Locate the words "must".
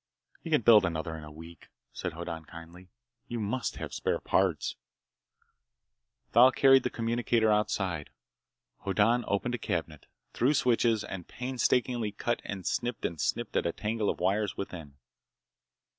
3.39-3.75